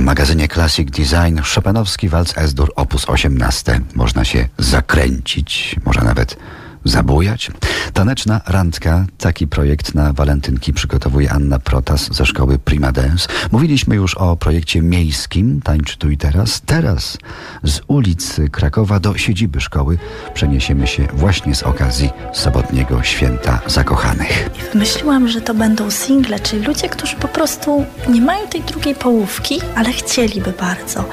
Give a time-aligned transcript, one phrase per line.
[0.00, 2.94] magazynie Classic Design Chopinowski walc S-dur op.
[3.06, 3.80] 18.
[3.94, 6.36] Można się zakręcić, może nawet
[6.84, 7.50] zabujać.
[7.92, 13.28] Taneczna randka, taki projekt na walentynki przygotowuje Anna Protas ze szkoły Prima Dance.
[13.52, 16.60] Mówiliśmy już o projekcie miejskim Tańcz tu i teraz.
[16.66, 17.18] Teraz
[17.62, 19.98] z ulicy Krakowa do siedziby szkoły
[20.34, 24.50] przeniesiemy się właśnie z okazji sobotniego święta zakochanych.
[24.74, 29.60] Myśliłam, że to będą single, czyli ludzie, którzy po prostu nie mają tej drugiej połówki,
[29.76, 31.04] ale chcieliby bardzo.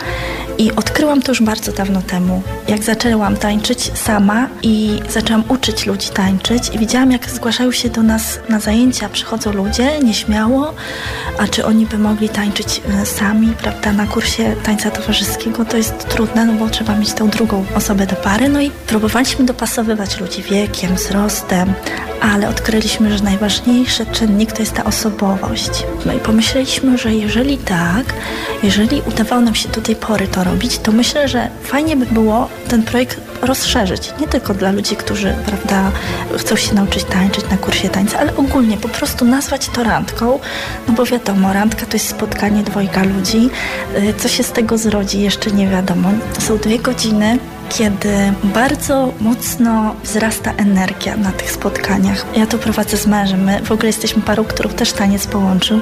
[0.57, 6.09] I odkryłam to już bardzo dawno temu, jak zaczęłam tańczyć sama i zaczęłam uczyć ludzi
[6.09, 10.73] tańczyć i widziałam, jak zgłaszają się do nas na zajęcia, przychodzą ludzie nieśmiało,
[11.39, 16.09] a czy oni by mogli tańczyć e, sami, prawda, na kursie tańca towarzyskiego, to jest
[16.09, 20.43] trudne, no bo trzeba mieć tą drugą osobę do pary, no i próbowaliśmy dopasowywać ludzi
[20.43, 21.73] wiekiem, wzrostem,
[22.21, 25.69] ale odkryliśmy, że najważniejszy czynnik to jest ta osobowość.
[26.05, 28.13] No i pomyśleliśmy, że jeżeli tak,
[28.63, 32.49] jeżeli udawało nam się do tej pory to robić, to myślę, że fajnie by było
[32.67, 34.13] ten projekt rozszerzyć.
[34.19, 35.91] Nie tylko dla ludzi, którzy prawda,
[36.37, 40.39] chcą się nauczyć tańczyć na kursie tańca, ale ogólnie po prostu nazwać to randką,
[40.87, 43.49] no bo wiadomo, randka to jest spotkanie dwojga ludzi.
[43.97, 46.09] Y, co się z tego zrodzi, jeszcze nie wiadomo.
[46.35, 52.25] To są dwie godziny kiedy bardzo mocno wzrasta energia na tych spotkaniach.
[52.35, 53.43] Ja to prowadzę z mężem.
[53.43, 55.79] My w ogóle jesteśmy parą, którą też taniec połączył.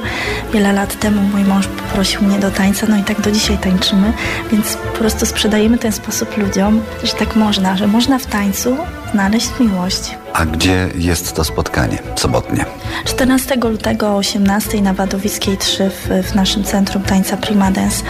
[0.53, 4.14] Wiele lat temu mój mąż poprosił mnie do tańca, no i tak do dzisiaj tańczymy,
[4.52, 8.78] więc po prostu sprzedajemy ten sposób ludziom, że tak można, że można w tańcu
[9.12, 10.23] znaleźć miłość.
[10.34, 12.66] A gdzie jest to spotkanie sobotnie?
[13.06, 18.03] 14 lutego o 18 na Wadowickiej 3 w, w naszym Centrum Tańca Prima Dance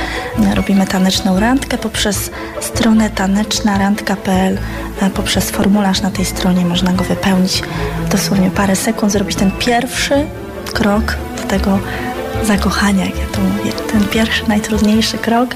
[0.56, 4.58] robimy taneczną randkę poprzez stronę tanecznarandka.pl
[5.02, 7.64] e, poprzez formularz na tej stronie można go wypełnić
[8.12, 10.26] dosłownie parę sekund, zrobić ten pierwszy
[10.74, 11.80] krok do tego
[12.44, 13.72] zakochania, jak ja to mówię.
[13.92, 15.56] Ten pierwszy, najtrudniejszy krok,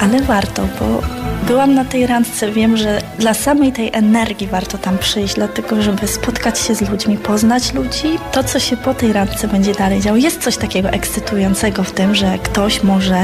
[0.00, 1.02] ale warto, bo
[1.46, 6.08] byłam na tej randce, wiem, że dla samej tej energii warto tam przyjść, dlatego żeby
[6.08, 8.18] spotkać się z ludźmi, poznać ludzi.
[8.32, 12.14] To, co się po tej randce będzie dalej działo, jest coś takiego ekscytującego w tym,
[12.14, 13.16] że ktoś może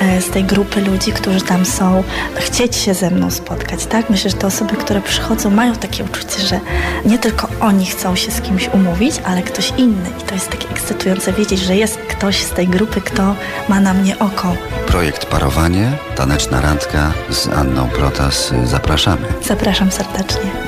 [0.00, 2.04] e, z tej grupy ludzi, którzy tam są,
[2.34, 4.10] chcieć się ze mną spotkać, tak?
[4.10, 6.60] Myślę, że te osoby, które przychodzą, mają takie uczucie, że
[7.04, 10.10] nie tylko oni chcą się z kimś umówić, ale ktoś inny.
[10.20, 13.34] I to jest takie ekscytujące wiedzieć, że jest ktoś z tej grupy, kto
[13.68, 14.54] ma na mnie oko.
[14.86, 18.52] Projekt Parowanie, taneczna randka z Anną Protas.
[18.64, 19.26] Zapraszamy.
[19.42, 20.67] Zapraszam serdecznie.